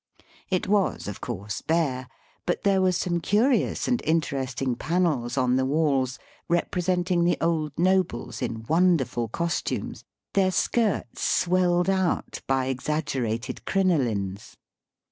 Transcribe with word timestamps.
It 0.49 0.67
was 0.67 1.07
of 1.07 1.21
course 1.21 1.61
bare, 1.61 2.07
but 2.47 2.63
there 2.63 2.81
were 2.81 2.91
some 2.91 3.19
curious 3.21 3.87
and 3.87 4.01
interesting 4.03 4.75
panels 4.75 5.37
on 5.37 5.57
the 5.57 5.63
walls 5.65 6.17
representing 6.49 7.23
the 7.23 7.37
old 7.39 7.77
nobles 7.77 8.41
in 8.41 8.63
wonder 8.67 9.05
ful 9.05 9.27
costumes, 9.27 10.03
their 10.33 10.49
skirts 10.49 11.21
swelled 11.21 11.87
out 11.87 12.41
by 12.47 12.73
exag 12.73 13.03
gerated 13.05 13.63
crinolines. 13.67 14.55